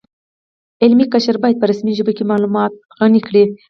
علمي 0.83 1.05
قشر 1.13 1.35
باید 1.43 1.57
په 1.59 1.65
رسمي 1.71 1.93
ژبو 1.97 2.11
کې 2.17 2.23
معلومات 2.31 2.73
غني 2.99 3.21
کړي 3.27 3.43